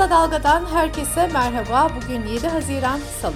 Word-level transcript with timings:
Kısa 0.00 0.10
Dalga'dan 0.10 0.66
herkese 0.66 1.26
merhaba. 1.26 1.88
Bugün 1.96 2.26
7 2.26 2.48
Haziran 2.48 2.98
Salı. 2.98 3.34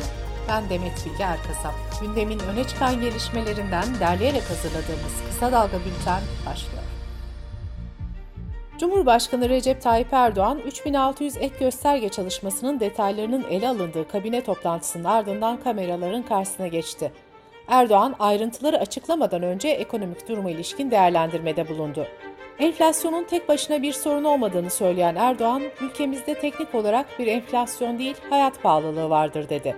Ben 0.49 0.69
Demet 0.69 1.07
Bilge 1.07 1.23
Erkasap. 1.23 1.75
Gündemin 2.01 2.39
öne 2.39 2.65
çıkan 2.65 3.01
gelişmelerinden 3.01 3.85
derleyerek 4.01 4.43
hazırladığımız 4.51 5.23
Kısa 5.27 5.53
Dalga 5.53 5.79
Bülten 5.79 6.21
başlıyor. 6.47 6.83
Cumhurbaşkanı 8.79 9.49
Recep 9.49 9.83
Tayyip 9.83 10.13
Erdoğan, 10.13 10.59
3600 10.59 11.37
ek 11.37 11.55
gösterge 11.61 12.09
çalışmasının 12.09 12.81
detaylarının 12.81 13.45
ele 13.51 13.69
alındığı 13.69 14.09
kabine 14.09 14.45
toplantısının 14.45 15.05
ardından 15.05 15.57
kameraların 15.57 16.23
karşısına 16.23 16.67
geçti. 16.67 17.13
Erdoğan, 17.69 18.15
ayrıntıları 18.19 18.79
açıklamadan 18.79 19.43
önce 19.43 19.69
ekonomik 19.69 20.29
duruma 20.29 20.51
ilişkin 20.51 20.91
değerlendirmede 20.91 21.69
bulundu. 21.69 22.07
Enflasyonun 22.59 23.25
tek 23.25 23.49
başına 23.49 23.83
bir 23.83 23.93
sorun 23.93 24.25
olmadığını 24.25 24.71
söyleyen 24.71 25.15
Erdoğan, 25.15 25.63
ülkemizde 25.81 26.35
teknik 26.35 26.75
olarak 26.75 27.07
bir 27.19 27.27
enflasyon 27.27 27.99
değil, 27.99 28.17
hayat 28.31 28.63
pahalılığı 28.63 29.11
vardır 29.11 29.49
dedi. 29.49 29.77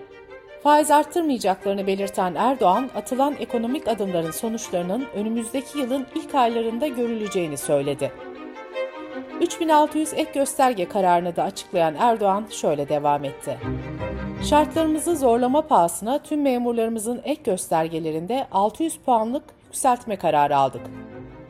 Faiz 0.62 0.90
arttırmayacaklarını 0.90 1.86
belirten 1.86 2.34
Erdoğan, 2.34 2.90
atılan 2.96 3.34
ekonomik 3.40 3.88
adımların 3.88 4.30
sonuçlarının 4.30 5.06
önümüzdeki 5.14 5.78
yılın 5.78 6.06
ilk 6.14 6.34
aylarında 6.34 6.86
görüleceğini 6.86 7.56
söyledi. 7.56 8.12
3600 9.40 10.12
ek 10.12 10.30
gösterge 10.34 10.88
kararını 10.88 11.36
da 11.36 11.42
açıklayan 11.42 11.94
Erdoğan 11.98 12.44
şöyle 12.50 12.88
devam 12.88 13.24
etti. 13.24 13.58
Şartlarımızı 14.50 15.16
zorlama 15.16 15.62
pahasına 15.62 16.18
tüm 16.18 16.42
memurlarımızın 16.42 17.20
ek 17.24 17.40
göstergelerinde 17.44 18.46
600 18.52 18.96
puanlık 18.96 19.44
yükseltme 19.66 20.16
kararı 20.16 20.56
aldık. 20.56 20.82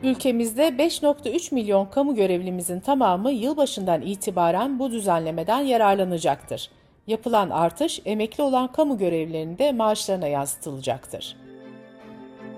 Ülkemizde 0.03 0.67
5.3 0.67 1.53
milyon 1.53 1.85
kamu 1.85 2.15
görevlimizin 2.15 2.79
tamamı 2.79 3.31
yılbaşından 3.31 4.01
itibaren 4.01 4.79
bu 4.79 4.91
düzenlemeden 4.91 5.59
yararlanacaktır. 5.59 6.69
Yapılan 7.07 7.49
artış 7.49 8.01
emekli 8.05 8.43
olan 8.43 8.71
kamu 8.71 8.97
görevlilerinin 8.97 9.75
maaşlarına 9.75 10.27
yansıtılacaktır. 10.27 11.37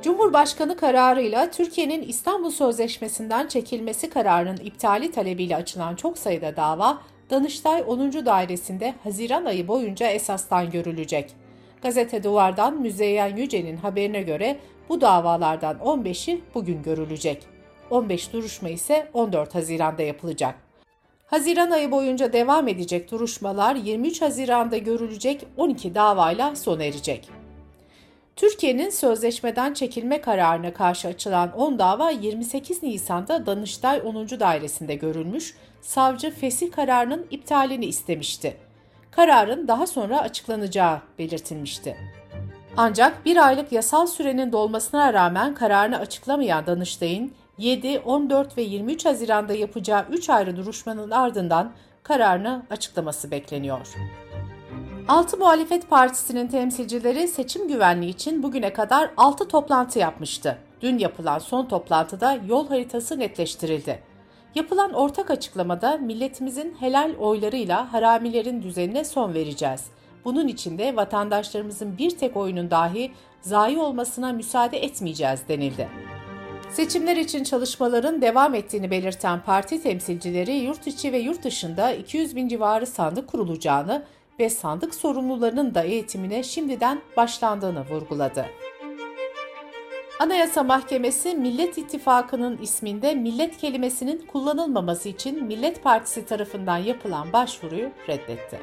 Cumhurbaşkanı 0.02 0.78
kararıyla 0.78 1.52
Türkiye'nin 1.52 2.02
İstanbul 2.02 2.52
Sözleşmesi'nden 2.52 3.48
çekilmesi 3.48 4.10
kararının 4.10 4.58
iptali 4.58 5.12
talebiyle 5.12 5.56
açılan 5.56 5.96
çok 5.96 6.18
sayıda 6.18 6.56
dava 6.56 7.02
Danıştay 7.30 7.84
10. 7.88 8.12
Dairesi'nde 8.26 8.94
Haziran 9.04 9.46
ayı 9.46 9.68
boyunca 9.68 10.08
esastan 10.08 10.72
görülecek. 10.72 11.32
Gazete 11.82 12.24
Duvar'dan 12.24 12.82
Müzeyyen 12.82 13.36
Yüce'nin 13.36 13.78
haberine 13.78 14.22
göre 14.22 14.58
bu 14.90 15.02
davalardan 15.02 15.78
15'i 15.78 16.42
bugün 16.54 16.84
görülecek. 16.84 17.46
15 17.90 18.34
duruşma 18.34 18.70
ise 18.70 19.10
14 19.14 19.56
Haziran'da 19.56 20.02
yapılacak. 20.02 20.56
Haziran 21.28 21.72
ayı 21.72 21.92
boyunca 21.92 22.34
devam 22.34 22.68
edecek 22.68 23.12
duruşmalar 23.12 23.76
23 23.76 24.22
Haziran'da 24.22 24.78
görülecek 24.78 25.46
12 25.58 25.96
davayla 25.96 26.56
sona 26.56 26.84
erecek. 26.84 27.30
Türkiye'nin 28.36 28.90
sözleşmeden 28.90 29.74
çekilme 29.74 30.22
kararına 30.22 30.74
karşı 30.74 31.08
açılan 31.08 31.52
10 31.52 31.80
dava 31.80 32.10
28 32.10 32.84
Nisan'da 32.84 33.46
Danıştay 33.46 34.02
10. 34.06 34.16
Dairesi'nde 34.30 34.96
görülmüş, 34.96 35.56
savcı 35.82 36.32
fesih 36.32 36.72
kararının 36.72 37.28
iptalini 37.32 37.86
istemişti. 37.86 38.58
Kararın 39.12 39.68
daha 39.68 39.88
sonra 39.88 40.22
açıklanacağı 40.22 41.02
belirtilmişti. 41.20 42.19
Ancak 42.82 43.26
bir 43.26 43.48
aylık 43.48 43.72
yasal 43.72 44.08
sürenin 44.08 44.52
dolmasına 44.52 45.14
rağmen 45.14 45.54
kararını 45.54 45.98
açıklamayan 45.98 46.66
Danıştay'ın 46.66 47.32
7, 47.58 48.00
14 48.00 48.58
ve 48.58 48.62
23 48.62 49.06
Haziran'da 49.06 49.54
yapacağı 49.54 50.06
3 50.10 50.30
ayrı 50.30 50.58
duruşmanın 50.58 51.12
ardından 51.12 51.72
kararını 52.04 52.64
açıklaması 52.70 53.32
bekleniyor. 53.32 53.88
Altı 55.08 55.38
muhalefet 55.38 55.90
partisinin 55.90 56.48
temsilcileri 56.48 57.28
seçim 57.28 57.68
güvenliği 57.68 58.12
için 58.12 58.44
bugüne 58.44 58.74
kadar 58.74 59.12
6 59.18 59.48
toplantı 59.48 60.00
yapmıştı. 60.00 60.58
Dün 60.82 60.98
yapılan 60.98 61.40
son 61.40 61.66
toplantıda 61.66 62.38
yol 62.48 62.68
haritası 62.68 63.20
netleştirildi. 63.20 64.00
Yapılan 64.56 64.94
ortak 64.94 65.32
açıklamada 65.32 65.98
milletimizin 65.98 66.76
helal 66.80 67.16
oylarıyla 67.20 67.94
haramilerin 67.94 68.62
düzenine 68.62 69.04
son 69.04 69.34
vereceğiz. 69.34 69.86
Bunun 70.26 70.48
için 70.48 70.78
de 70.78 70.96
vatandaşlarımızın 70.96 71.98
bir 71.98 72.10
tek 72.10 72.38
oyunun 72.38 72.72
dahi 72.72 73.12
zayi 73.42 73.78
olmasına 73.78 74.34
müsaade 74.34 74.78
etmeyeceğiz 74.78 75.40
denildi. 75.48 75.90
Seçimler 76.70 77.18
için 77.18 77.44
çalışmaların 77.44 78.22
devam 78.22 78.56
ettiğini 78.56 78.92
belirten 78.92 79.42
parti 79.42 79.84
temsilcileri 79.84 80.56
yurt 80.56 80.88
içi 80.88 81.14
ve 81.14 81.18
yurt 81.18 81.44
dışında 81.44 81.92
200 81.92 82.36
bin 82.36 82.48
civarı 82.48 82.88
sandık 82.88 83.28
kurulacağını 83.28 84.04
ve 84.40 84.50
sandık 84.50 84.96
sorumlularının 84.96 85.76
da 85.76 85.84
eğitimine 85.84 86.44
şimdiden 86.44 87.02
başlandığını 87.18 87.86
vurguladı. 87.90 88.46
Anayasa 90.20 90.64
Mahkemesi 90.64 91.36
Millet 91.36 91.78
İttifakı'nın 91.78 92.58
isminde 92.58 93.16
millet 93.16 93.58
kelimesinin 93.58 94.28
kullanılmaması 94.28 95.10
için 95.10 95.44
Millet 95.44 95.84
Partisi 95.84 96.26
tarafından 96.26 96.78
yapılan 96.78 97.34
başvuruyu 97.34 97.90
reddetti. 98.08 98.60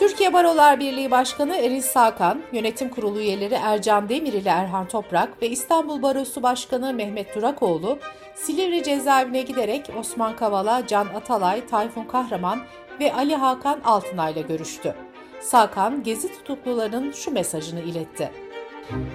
Türkiye 0.00 0.32
Barolar 0.32 0.80
Birliği 0.80 1.10
Başkanı 1.10 1.56
Eril 1.56 1.80
Sakan, 1.80 2.42
Yönetim 2.52 2.88
Kurulu 2.88 3.20
üyeleri 3.20 3.54
Ercan 3.54 4.08
Demir 4.08 4.32
ile 4.32 4.48
Erhan 4.48 4.88
Toprak 4.88 5.42
ve 5.42 5.48
İstanbul 5.50 6.02
Barosu 6.02 6.42
Başkanı 6.42 6.94
Mehmet 6.94 7.36
Durakoğlu, 7.36 7.98
Silivri 8.34 8.82
cezaevine 8.82 9.42
giderek 9.42 9.90
Osman 9.98 10.36
Kavala, 10.36 10.86
Can 10.86 11.06
Atalay, 11.06 11.66
Tayfun 11.66 12.04
Kahraman 12.04 12.60
ve 13.00 13.14
Ali 13.14 13.34
Hakan 13.34 13.80
Altınay 13.84 14.32
ile 14.32 14.40
görüştü. 14.40 14.94
Sakan, 15.40 16.02
gezi 16.02 16.32
tutuklularının 16.32 17.12
şu 17.12 17.30
mesajını 17.30 17.80
iletti. 17.80 18.30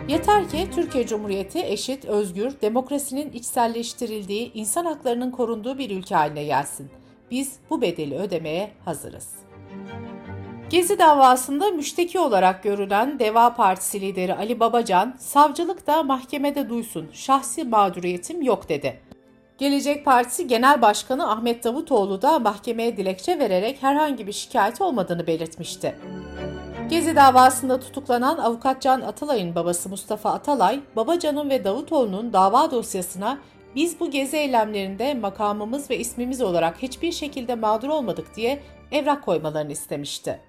Yeter 0.07 0.50
ki 0.50 0.67
Türkiye 0.75 1.07
Cumhuriyeti 1.07 1.59
eşit, 1.59 2.06
özgür, 2.06 2.62
demokrasinin 2.62 3.31
içselleştirildiği, 3.31 4.53
insan 4.53 4.85
haklarının 4.85 5.31
korunduğu 5.31 5.78
bir 5.78 5.90
ülke 5.90 6.16
haline 6.16 6.44
gelsin. 6.44 6.90
Biz 7.31 7.56
bu 7.69 7.81
bedeli 7.81 8.16
ödemeye 8.16 8.72
hazırız. 8.85 9.45
Gezi 10.75 11.00
davasında 11.00 11.72
müşteki 11.72 12.19
olarak 12.19 12.63
görülen 12.63 13.19
Deva 13.19 13.56
Partisi 13.56 14.02
lideri 14.02 14.34
Ali 14.34 14.59
Babacan, 14.59 15.16
savcılık 15.19 15.88
da 15.88 16.03
mahkemede 16.03 16.69
duysun, 16.69 17.09
şahsi 17.13 17.63
mağduriyetim 17.63 18.41
yok 18.41 18.69
dedi. 18.69 19.00
Gelecek 19.58 20.06
Partisi 20.06 20.47
Genel 20.47 20.81
Başkanı 20.81 21.31
Ahmet 21.31 21.64
Davutoğlu 21.64 22.22
da 22.22 22.40
mahkemeye 22.40 22.97
dilekçe 22.97 23.40
vererek 23.40 23.84
herhangi 23.84 24.28
bir 24.28 24.31
şikayet 24.31 24.81
olmadığını 24.81 25.28
belirtmişti. 25.28 25.96
Gezi 26.90 27.16
davasında 27.16 27.80
tutuklanan 27.80 28.38
avukat 28.38 28.81
Can 28.81 29.02
Atalay'ın 29.02 29.56
babası 29.56 29.90
Mustafa 29.90 30.34
Atalay, 30.34 30.80
Babacan'ın 30.96 31.50
ve 31.50 31.64
Davutoğlu'nun 31.64 32.34
dava 32.34 32.72
dosyasına 32.72 33.38
biz 33.75 34.00
bu 34.00 34.12
gezi 34.12 34.38
eylemlerinde 34.38 35.14
makamımız 35.14 35.90
ve 35.90 35.97
ismimiz 35.97 36.41
olarak 36.41 36.81
hiçbir 36.81 37.12
şekilde 37.12 37.56
mağdur 37.56 37.90
olmadık 37.90 38.35
diye 38.35 38.59
evrak 38.91 39.25
koymalarını 39.25 39.72
istemişti. 39.72 40.40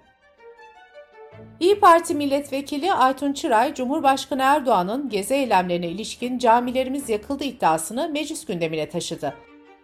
İyi 1.59 1.79
Parti 1.79 2.15
milletvekili 2.15 2.93
Aytun 2.93 3.33
Çıray, 3.33 3.73
Cumhurbaşkanı 3.73 4.41
Erdoğan'ın 4.41 5.09
gezi 5.09 5.33
eylemlerine 5.33 5.87
ilişkin 5.87 6.37
camilerimiz 6.37 7.09
yakıldı 7.09 7.43
iddiasını 7.43 8.09
meclis 8.09 8.45
gündemine 8.45 8.89
taşıdı. 8.89 9.33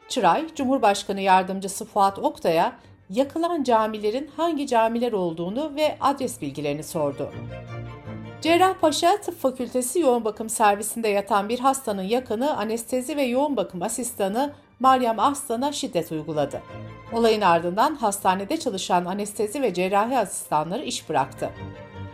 Çıray, 0.09 0.45
Cumhurbaşkanı 0.55 1.21
Yardımcısı 1.21 1.85
Fuat 1.85 2.19
Oktay'a 2.19 2.79
yakılan 3.09 3.63
camilerin 3.63 4.29
hangi 4.37 4.67
camiler 4.67 5.11
olduğunu 5.11 5.75
ve 5.75 5.97
adres 6.01 6.41
bilgilerini 6.41 6.83
sordu. 6.83 7.31
Cerrahpaşa 8.41 9.17
Tıp 9.21 9.39
Fakültesi 9.39 9.99
yoğun 9.99 10.25
bakım 10.25 10.49
servisinde 10.49 11.07
yatan 11.07 11.49
bir 11.49 11.59
hastanın 11.59 12.01
yakını 12.01 12.57
anestezi 12.57 13.17
ve 13.17 13.23
yoğun 13.23 13.57
bakım 13.57 13.81
asistanı 13.81 14.53
Meryem 14.83 15.19
Aslan'a 15.19 15.71
şiddet 15.71 16.11
uyguladı. 16.11 16.61
Olayın 17.13 17.41
ardından 17.41 17.95
hastanede 17.95 18.59
çalışan 18.59 19.05
anestezi 19.05 19.61
ve 19.61 19.73
cerrahi 19.73 20.17
asistanları 20.17 20.83
iş 20.83 21.09
bıraktı. 21.09 21.49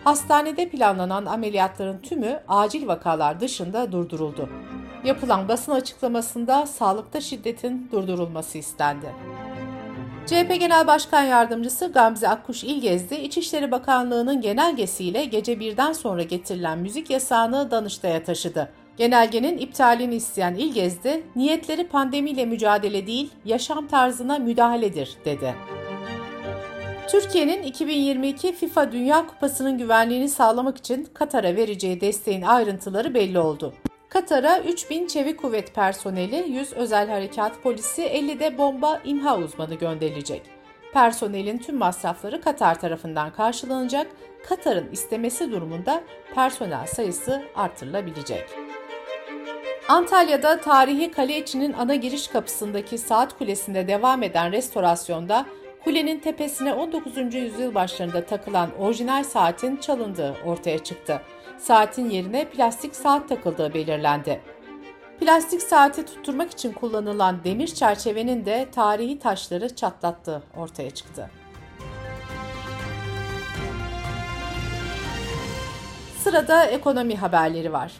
Hastanede 0.03 0.69
planlanan 0.69 1.25
ameliyatların 1.25 1.97
tümü 1.97 2.39
acil 2.47 2.87
vakalar 2.87 3.39
dışında 3.39 3.91
durduruldu. 3.91 4.49
Yapılan 5.03 5.47
basın 5.47 5.71
açıklamasında 5.71 6.65
sağlıkta 6.65 7.21
şiddetin 7.21 7.89
durdurulması 7.91 8.57
istendi. 8.57 9.07
CHP 10.25 10.59
Genel 10.59 10.87
Başkan 10.87 11.23
Yardımcısı 11.23 11.91
Gamze 11.91 12.29
Akkuş 12.29 12.63
İlgezdi, 12.63 13.15
İçişleri 13.15 13.71
Bakanlığı'nın 13.71 14.41
genelgesiyle 14.41 15.25
gece 15.25 15.59
birden 15.59 15.93
sonra 15.93 16.23
getirilen 16.23 16.79
müzik 16.79 17.09
yasağını 17.09 17.71
Danıştay'a 17.71 18.23
taşıdı. 18.23 18.69
Genelgenin 18.99 19.57
iptalini 19.57 20.15
isteyen 20.15 20.55
İlgezdi, 20.55 21.23
niyetleri 21.35 21.87
pandemiyle 21.87 22.45
mücadele 22.45 23.07
değil, 23.07 23.31
yaşam 23.45 23.87
tarzına 23.87 24.39
müdahaledir, 24.39 25.17
dedi. 25.25 25.55
Türkiye'nin 27.07 27.63
2022 27.63 28.55
FIFA 28.55 28.91
Dünya 28.91 29.27
Kupası'nın 29.27 29.77
güvenliğini 29.77 30.29
sağlamak 30.29 30.77
için 30.77 31.07
Katar'a 31.13 31.55
vereceği 31.55 32.01
desteğin 32.01 32.41
ayrıntıları 32.41 33.13
belli 33.13 33.39
oldu. 33.39 33.73
Katar'a 34.09 34.59
3000 34.59 35.07
çevik 35.07 35.41
kuvvet 35.41 35.75
personeli, 35.75 36.45
100 36.49 36.73
özel 36.73 37.09
harekat 37.09 37.63
polisi, 37.63 38.01
50 38.01 38.39
de 38.39 38.57
bomba 38.57 39.01
imha 39.05 39.37
uzmanı 39.37 39.75
gönderilecek. 39.75 40.41
Personelin 40.93 41.57
tüm 41.57 41.77
masrafları 41.77 42.41
Katar 42.41 42.79
tarafından 42.79 43.31
karşılanacak. 43.33 44.07
Katar'ın 44.49 44.91
istemesi 44.91 45.51
durumunda 45.51 46.01
personel 46.35 46.87
sayısı 46.87 47.43
artırılabilecek. 47.55 48.68
Antalya'da 49.89 50.61
tarihi 50.61 51.11
kale 51.11 51.37
içinin 51.37 51.73
ana 51.73 51.95
giriş 51.95 52.27
kapısındaki 52.27 52.97
saat 52.97 53.37
kulesinde 53.37 53.87
devam 53.87 54.23
eden 54.23 54.51
restorasyonda 54.51 55.45
kulenin 55.83 56.19
tepesine 56.19 56.73
19. 56.73 57.35
yüzyıl 57.35 57.75
başlarında 57.75 58.25
takılan 58.25 58.69
orijinal 58.79 59.23
saatin 59.23 59.77
çalındığı 59.77 60.35
ortaya 60.45 60.83
çıktı. 60.83 61.21
Saatin 61.57 62.09
yerine 62.09 62.45
plastik 62.45 62.95
saat 62.95 63.29
takıldığı 63.29 63.73
belirlendi. 63.73 64.41
Plastik 65.19 65.61
saati 65.61 66.05
tutturmak 66.05 66.51
için 66.51 66.73
kullanılan 66.73 67.43
demir 67.43 67.67
çerçevenin 67.67 68.45
de 68.45 68.67
tarihi 68.71 69.19
taşları 69.19 69.75
çatlattığı 69.75 70.43
ortaya 70.57 70.89
çıktı. 70.89 71.29
Sırada 76.23 76.65
ekonomi 76.65 77.15
haberleri 77.15 77.73
var. 77.73 77.91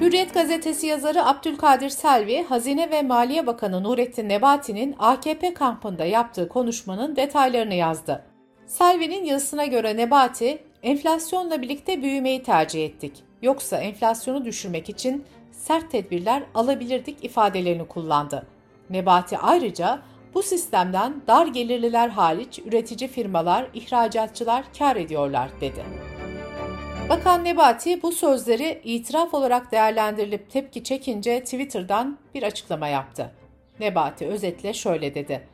Hürriyet 0.00 0.34
gazetesi 0.34 0.86
yazarı 0.86 1.26
Abdülkadir 1.26 1.88
Selvi, 1.88 2.42
Hazine 2.42 2.90
ve 2.90 3.02
Maliye 3.02 3.46
Bakanı 3.46 3.82
Nurettin 3.82 4.28
Nebati'nin 4.28 4.94
AKP 4.98 5.54
kampında 5.54 6.04
yaptığı 6.04 6.48
konuşmanın 6.48 7.16
detaylarını 7.16 7.74
yazdı. 7.74 8.24
Selvi'nin 8.66 9.24
yazısına 9.24 9.66
göre 9.66 9.96
Nebati, 9.96 10.58
enflasyonla 10.82 11.62
birlikte 11.62 12.02
büyümeyi 12.02 12.42
tercih 12.42 12.84
ettik. 12.84 13.22
Yoksa 13.42 13.76
enflasyonu 13.76 14.44
düşürmek 14.44 14.88
için 14.88 15.24
sert 15.52 15.90
tedbirler 15.90 16.42
alabilirdik 16.54 17.24
ifadelerini 17.24 17.88
kullandı. 17.88 18.46
Nebati 18.90 19.38
ayrıca 19.38 19.98
bu 20.34 20.42
sistemden 20.42 21.14
dar 21.26 21.46
gelirliler 21.46 22.08
hariç 22.08 22.58
üretici 22.58 23.10
firmalar, 23.10 23.66
ihracatçılar 23.74 24.64
kar 24.78 24.96
ediyorlar 24.96 25.50
dedi. 25.60 25.84
Bakan 27.08 27.44
Nebati 27.44 28.02
bu 28.02 28.12
sözleri 28.12 28.80
itiraf 28.84 29.34
olarak 29.34 29.72
değerlendirilip 29.72 30.50
tepki 30.50 30.84
çekince 30.84 31.44
Twitter'dan 31.44 32.18
bir 32.34 32.42
açıklama 32.42 32.88
yaptı. 32.88 33.30
Nebati 33.80 34.26
özetle 34.26 34.72
şöyle 34.72 35.14
dedi. 35.14 35.48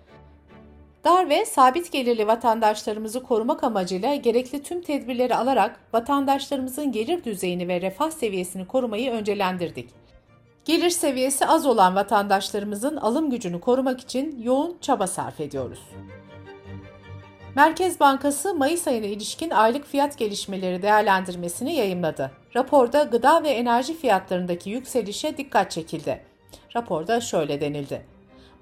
Dar 1.05 1.29
ve 1.29 1.47
sabit 1.47 1.93
gelirli 1.93 2.27
vatandaşlarımızı 2.27 3.23
korumak 3.23 3.65
amacıyla 3.65 4.15
gerekli 4.15 4.63
tüm 4.63 4.83
tedbirleri 4.83 5.35
alarak 5.35 5.81
vatandaşlarımızın 5.93 6.93
gelir 6.93 7.25
düzeyini 7.25 7.69
ve 7.69 7.81
refah 7.81 8.11
seviyesini 8.11 8.67
korumayı 8.67 9.11
öncelendirdik. 9.11 9.91
Gelir 10.65 10.91
seviyesi 10.91 11.47
az 11.47 11.67
olan 11.67 11.95
vatandaşlarımızın 11.95 12.97
alım 12.97 13.31
gücünü 13.31 13.61
korumak 13.61 14.01
için 14.01 14.43
yoğun 14.43 14.77
çaba 14.81 15.07
sarf 15.07 15.41
ediyoruz. 15.41 15.81
Merkez 17.55 18.01
Bankası 18.01 18.55
Mayıs 18.55 18.87
ayına 18.89 19.07
ilişkin 19.07 19.51
aylık 19.51 19.87
fiyat 19.87 20.19
gelişmeleri 20.19 20.83
değerlendirmesini 20.83 21.75
yayımladı. 21.75 22.31
Raporda 22.57 23.03
gıda 23.03 23.43
ve 23.43 23.49
enerji 23.49 23.97
fiyatlarındaki 23.97 24.71
yükselişe 24.71 25.37
dikkat 25.37 25.71
çekildi. 25.71 26.25
Raporda 26.77 27.21
şöyle 27.21 27.61
denildi. 27.61 28.07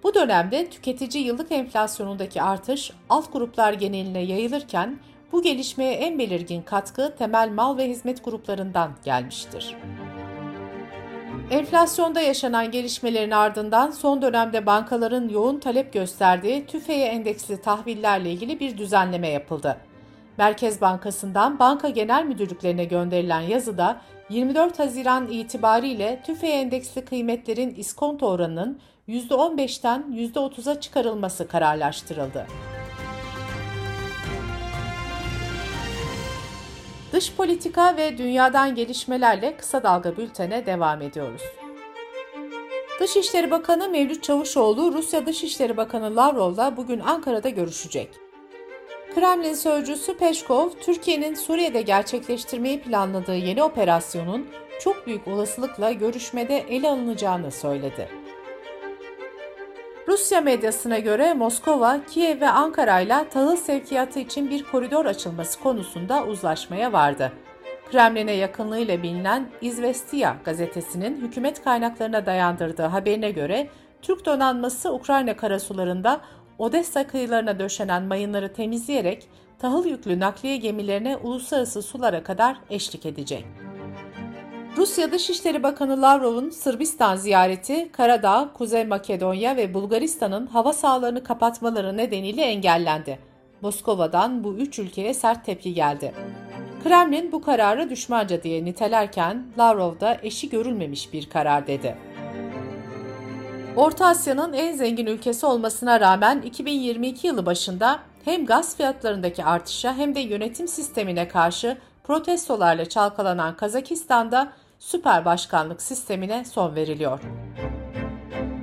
Bu 0.02 0.14
dönemde 0.14 0.70
tüketici 0.70 1.25
yıllık 1.25 1.52
enflasyonundaki 1.52 2.43
artış 2.43 2.90
alt 3.08 3.32
gruplar 3.32 3.73
geneline 3.73 4.20
yayılırken 4.20 4.99
bu 5.32 5.43
gelişmeye 5.43 5.93
en 5.93 6.19
belirgin 6.19 6.62
katkı 6.62 7.14
temel 7.19 7.50
mal 7.50 7.76
ve 7.76 7.88
hizmet 7.88 8.25
gruplarından 8.25 8.90
gelmiştir. 9.05 9.76
Enflasyonda 11.50 12.21
yaşanan 12.21 12.71
gelişmelerin 12.71 13.31
ardından 13.31 13.91
son 13.91 14.23
dönemde 14.23 14.67
bankaların 14.67 15.29
yoğun 15.29 15.59
talep 15.59 15.93
gösterdiği 15.93 16.67
tüfeğe 16.67 17.06
endeksli 17.06 17.62
tahvillerle 17.62 18.31
ilgili 18.31 18.61
bir 18.61 18.79
düzenleme 18.79 19.29
yapıldı. 19.29 19.77
Merkez 20.39 20.81
Bankası'ndan 20.81 21.59
banka 21.59 21.89
genel 21.89 22.25
müdürlüklerine 22.25 22.85
gönderilen 22.85 23.41
yazıda 23.41 24.00
24 24.31 24.79
Haziran 24.79 25.29
itibariyle 25.29 26.23
tüfeğe 26.27 26.61
endeksli 26.61 27.05
kıymetlerin 27.05 27.75
iskonto 27.75 28.27
oranının 28.27 28.81
%15'ten 29.09 30.05
%30'a 30.35 30.81
çıkarılması 30.81 31.49
kararlaştırıldı. 31.49 32.47
Dış 37.19 37.32
politika 37.32 37.97
ve 37.97 38.19
dünyadan 38.19 38.75
gelişmelerle 38.75 39.56
kısa 39.56 39.82
dalga 39.82 40.17
bültene 40.17 40.67
devam 40.67 41.03
ediyoruz. 41.03 41.43
Dışişleri 43.00 43.50
Bakanı 43.50 43.88
Mevlüt 43.88 44.23
Çavuşoğlu, 44.23 44.93
Rusya 44.93 45.26
Dışişleri 45.26 45.76
Bakanı 45.76 46.17
Lavrov'la 46.17 46.76
bugün 46.76 47.00
Ankara'da 47.00 47.49
görüşecek. 47.49 48.09
Kremlin 49.15 49.55
sözcüsü 49.55 50.17
Peşkov, 50.17 50.70
Türkiye'nin 50.81 51.35
Suriye'de 51.35 51.82
gerçekleştirmeyi 51.82 52.81
planladığı 52.81 53.37
yeni 53.37 53.62
operasyonun 53.62 54.49
çok 54.81 55.06
büyük 55.06 55.29
olasılıkla 55.29 55.93
görüşmede 55.93 56.59
ele 56.59 56.88
alınacağını 56.88 57.50
söyledi. 57.50 58.09
Rusya 60.08 60.40
medyasına 60.40 60.99
göre 60.99 61.34
Moskova, 61.34 62.00
Kiev 62.05 62.40
ve 62.40 62.49
Ankara 62.49 63.00
ile 63.00 63.28
tahıl 63.31 63.56
sevkiyatı 63.56 64.19
için 64.19 64.50
bir 64.50 64.62
koridor 64.62 65.06
açılması 65.06 65.60
konusunda 65.60 66.25
uzlaşmaya 66.25 66.93
vardı. 66.93 67.32
Kremlin'e 67.90 68.32
yakınlığıyla 68.32 69.02
bilinen 69.02 69.49
İzvestiya 69.60 70.37
gazetesinin 70.44 71.16
hükümet 71.16 71.64
kaynaklarına 71.64 72.26
dayandırdığı 72.26 72.82
haberine 72.82 73.31
göre 73.31 73.69
Türk 74.02 74.26
donanması 74.26 74.93
Ukrayna 74.93 75.37
karasularında 75.37 76.20
Odessa 76.58 77.06
kıyılarına 77.06 77.58
döşenen 77.58 78.02
mayınları 78.02 78.52
temizleyerek 78.52 79.28
tahıl 79.58 79.87
yüklü 79.87 80.20
nakliye 80.20 80.56
gemilerine 80.56 81.16
uluslararası 81.16 81.82
sulara 81.82 82.22
kadar 82.22 82.56
eşlik 82.70 83.06
edecek. 83.06 83.44
Rusya 84.78 85.12
Dışişleri 85.12 85.62
Bakanı 85.62 86.02
Lavrov'un 86.02 86.50
Sırbistan 86.50 87.16
ziyareti 87.16 87.92
Karadağ, 87.92 88.50
Kuzey 88.54 88.84
Makedonya 88.84 89.56
ve 89.56 89.75
Bulgaristan'ın 89.75 90.46
hava 90.46 90.72
sahalarını 90.72 91.25
kapatmaları 91.25 91.96
nedeniyle 91.96 92.42
engellendi. 92.42 93.19
Moskova'dan 93.60 94.44
bu 94.44 94.54
üç 94.54 94.78
ülkeye 94.78 95.14
sert 95.14 95.44
tepki 95.44 95.75
geldi. 95.75 96.14
Kremlin 96.84 97.32
bu 97.32 97.42
kararı 97.42 97.90
düşmanca 97.90 98.42
diye 98.42 98.64
nitelerken 98.64 99.46
Lavrov 99.58 100.00
da 100.00 100.19
eşi 100.22 100.48
görülmemiş 100.48 101.12
bir 101.12 101.30
karar 101.30 101.66
dedi. 101.66 101.96
Orta 103.76 104.06
Asya'nın 104.06 104.52
en 104.52 104.76
zengin 104.76 105.06
ülkesi 105.06 105.46
olmasına 105.46 106.00
rağmen 106.00 106.40
2022 106.40 107.26
yılı 107.26 107.47
başında 107.47 107.99
hem 108.25 108.47
gaz 108.47 108.76
fiyatlarındaki 108.76 109.44
artışa 109.44 109.94
hem 109.94 110.14
de 110.14 110.20
yönetim 110.20 110.68
sistemine 110.68 111.28
karşı 111.28 111.78
protestolarla 112.04 112.85
çalkalanan 112.85 113.56
Kazakistan'da 113.56 114.52
süper 114.78 115.25
başkanlık 115.25 115.82
sistemine 115.82 116.44
son 116.44 116.75
veriliyor. 116.75 117.20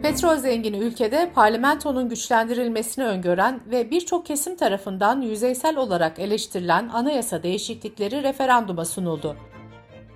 Petrol 0.01 0.37
zengini 0.37 0.77
ülkede 0.77 1.31
parlamentonun 1.35 2.09
güçlendirilmesini 2.09 3.05
öngören 3.05 3.61
ve 3.71 3.91
birçok 3.91 4.25
kesim 4.25 4.55
tarafından 4.55 5.21
yüzeysel 5.21 5.77
olarak 5.77 6.19
eleştirilen 6.19 6.89
anayasa 6.89 7.43
değişiklikleri 7.43 8.23
referanduma 8.23 8.85
sunuldu. 8.85 9.35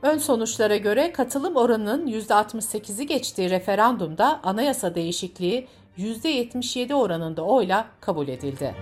Ön 0.02 0.18
sonuçlara 0.18 0.78
göre 0.78 1.12
katılım 1.12 1.56
oranının 1.56 2.08
%68'i 2.08 3.08
geçtiği 3.08 3.50
referandumda 3.50 4.40
anayasa 4.44 4.96
değişikliği 4.96 5.68
%77 5.98 6.94
oranında 6.94 7.42
oyla 7.42 7.88
kabul 8.02 8.28
edildi. 8.28 8.76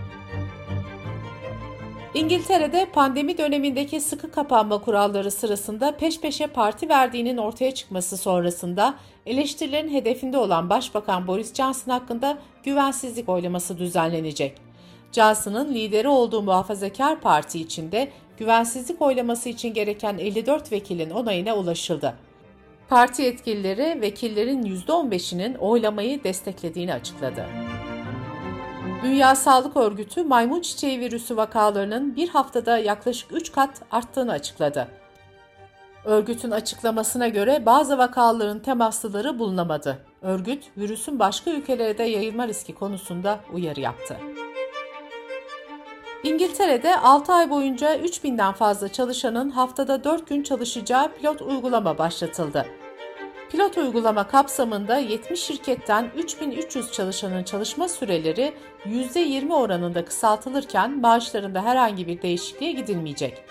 İngiltere'de 2.17 2.85
pandemi 2.85 3.37
dönemindeki 3.37 4.01
sıkı 4.01 4.31
kapanma 4.31 4.81
kuralları 4.81 5.31
sırasında 5.31 5.97
peş 5.97 6.19
peşe 6.19 6.47
parti 6.47 6.89
verdiğinin 6.89 7.37
ortaya 7.37 7.73
çıkması 7.73 8.17
sonrasında 8.17 8.95
eleştirilerin 9.25 9.93
hedefinde 9.93 10.37
olan 10.37 10.69
Başbakan 10.69 11.27
Boris 11.27 11.53
Johnson 11.53 11.91
hakkında 11.91 12.37
güvensizlik 12.63 13.29
oylaması 13.29 13.77
düzenlenecek. 13.77 14.57
Johnson'ın 15.11 15.73
lideri 15.73 16.07
olduğu 16.07 16.41
muhafazakar 16.41 17.21
parti 17.21 17.59
içinde 17.59 18.09
güvensizlik 18.37 19.01
oylaması 19.01 19.49
için 19.49 19.73
gereken 19.73 20.17
54 20.17 20.71
vekilin 20.71 21.09
onayına 21.09 21.55
ulaşıldı. 21.55 22.13
Parti 22.89 23.21
yetkilileri 23.21 24.01
vekillerin 24.01 24.63
%15'inin 24.63 25.55
oylamayı 25.55 26.23
desteklediğini 26.23 26.93
açıkladı. 26.93 27.45
Dünya 29.03 29.35
Sağlık 29.35 29.77
Örgütü 29.77 30.23
maymun 30.23 30.61
çiçeği 30.61 30.99
virüsü 30.99 31.37
vakalarının 31.37 32.15
bir 32.15 32.29
haftada 32.29 32.77
yaklaşık 32.77 33.31
3 33.31 33.51
kat 33.51 33.81
arttığını 33.91 34.31
açıkladı. 34.31 34.87
Örgütün 36.05 36.51
açıklamasına 36.51 37.27
göre 37.27 37.65
bazı 37.65 37.97
vakaların 37.97 38.59
temaslıları 38.59 39.39
bulunamadı. 39.39 39.97
Örgüt, 40.21 40.63
virüsün 40.77 41.19
başka 41.19 41.51
ülkelere 41.51 41.97
de 41.97 42.03
yayılma 42.03 42.47
riski 42.47 42.75
konusunda 42.75 43.39
uyarı 43.53 43.79
yaptı. 43.79 44.17
İngiltere'de 46.23 46.97
6 46.97 47.33
ay 47.33 47.49
boyunca 47.49 47.97
3000'den 47.97 48.53
fazla 48.53 48.89
çalışanın 48.89 49.49
haftada 49.49 50.03
4 50.03 50.27
gün 50.27 50.43
çalışacağı 50.43 51.13
pilot 51.13 51.41
uygulama 51.41 51.97
başlatıldı. 51.97 52.65
Pilot 53.51 53.77
uygulama 53.77 54.27
kapsamında 54.27 54.97
70 54.97 55.39
şirketten 55.39 56.11
3300 56.17 56.91
çalışanın 56.91 57.43
çalışma 57.43 57.87
süreleri 57.87 58.53
%20 58.85 59.53
oranında 59.53 60.05
kısaltılırken 60.05 60.99
maaşlarında 60.99 61.63
herhangi 61.63 62.07
bir 62.07 62.21
değişikliğe 62.21 62.71
gidilmeyecek. 62.71 63.43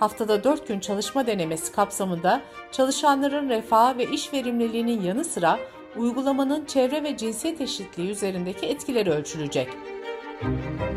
Haftada 0.00 0.44
4 0.44 0.68
gün 0.68 0.80
çalışma 0.80 1.26
denemesi 1.26 1.72
kapsamında 1.72 2.40
çalışanların 2.72 3.48
refahı 3.48 3.98
ve 3.98 4.06
iş 4.06 4.32
verimliliğinin 4.32 5.02
yanı 5.02 5.24
sıra 5.24 5.58
uygulamanın 5.96 6.64
çevre 6.64 7.02
ve 7.02 7.16
cinsiyet 7.16 7.60
eşitliği 7.60 8.10
üzerindeki 8.10 8.66
etkileri 8.66 9.10
ölçülecek. 9.10 9.68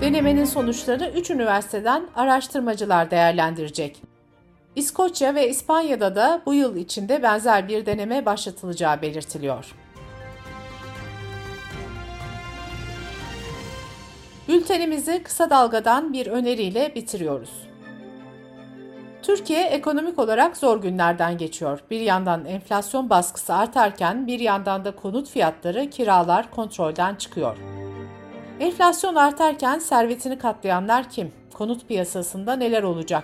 Denemenin 0.01 0.45
sonuçlarını 0.45 1.09
3 1.09 1.29
üniversiteden 1.29 2.07
araştırmacılar 2.15 3.11
değerlendirecek. 3.11 4.14
İskoçya 4.75 5.35
ve 5.35 5.49
İspanya'da 5.49 6.15
da 6.15 6.41
bu 6.45 6.53
yıl 6.53 6.75
içinde 6.75 7.23
benzer 7.23 7.67
bir 7.67 7.85
deneme 7.85 8.25
başlatılacağı 8.25 9.01
belirtiliyor. 9.01 9.75
Bültenimizi 14.47 15.23
kısa 15.23 15.49
dalgadan 15.49 16.13
bir 16.13 16.27
öneriyle 16.27 16.95
bitiriyoruz. 16.95 17.49
Türkiye 19.21 19.63
ekonomik 19.63 20.19
olarak 20.19 20.57
zor 20.57 20.81
günlerden 20.81 21.37
geçiyor. 21.37 21.79
Bir 21.91 21.99
yandan 21.99 22.45
enflasyon 22.45 23.09
baskısı 23.09 23.53
artarken 23.53 24.27
bir 24.27 24.39
yandan 24.39 24.85
da 24.85 24.95
konut 24.95 25.29
fiyatları, 25.29 25.89
kiralar 25.89 26.51
kontrolden 26.51 27.15
çıkıyor. 27.15 27.57
Enflasyon 28.59 29.15
artarken 29.15 29.79
servetini 29.79 30.37
katlayanlar 30.37 31.09
kim? 31.09 31.31
Konut 31.53 31.87
piyasasında 31.87 32.55
neler 32.55 32.83
olacak? 32.83 33.23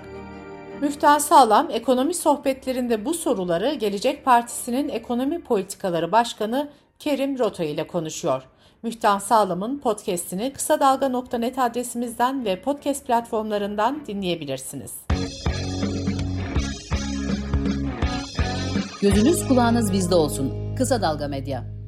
Müftah 0.82 1.20
Sağlam 1.20 1.68
ekonomi 1.72 2.14
sohbetlerinde 2.14 3.06
bu 3.06 3.14
soruları 3.14 3.74
Gelecek 3.74 4.26
Partisi'nin 4.26 4.90
Ekonomi 4.90 5.44
Politikaları 5.44 6.12
Başkanı 6.12 6.70
Kerim 7.00 7.40
Rota 7.40 7.64
ile 7.64 7.88
konuşuyor. 7.88 8.44
Müftah 8.84 9.20
Sağlam'ın 9.20 9.80
podcast'ini 9.80 10.54
kısa 10.54 10.80
dalga.net 10.80 11.60
adresimizden 11.60 12.46
ve 12.46 12.62
podcast 12.62 13.08
platformlarından 13.08 14.06
dinleyebilirsiniz. 14.08 14.94
Gözünüz 19.02 19.48
kulağınız 19.48 19.94
bizde 19.94 20.16
olsun. 20.16 20.76
Kısa 20.76 21.02
Dalga 21.02 21.28
Medya. 21.28 21.81